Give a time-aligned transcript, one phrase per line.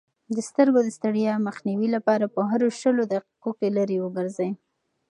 [0.35, 4.51] د سترګو د ستړیا مخنیوي لپاره په هرو شلو دقیقو کې لیرې وګورئ.